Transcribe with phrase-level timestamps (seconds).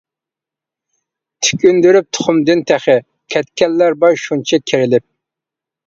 [1.47, 2.99] تۈك ئۈندۈرۈپ تۇخۇمدىن تېخى،
[3.37, 5.11] كەتكەنلەر بار شۇنچە كېرىلىپ.